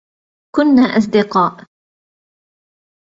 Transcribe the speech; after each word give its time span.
كنّا 0.55 0.81
أصدقاء. 0.81 1.65